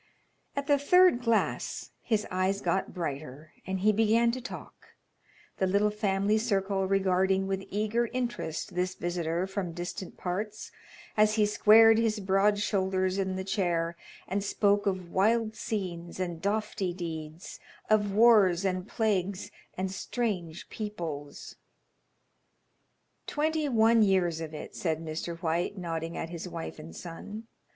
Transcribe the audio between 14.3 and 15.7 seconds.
spoke of wild